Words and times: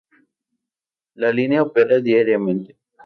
La 1.13 1.31
línea 1.31 1.61
opera 1.61 1.99
diariamente. 1.99 2.75